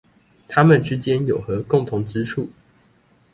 [0.47, 2.49] 它們之間有何共同之處？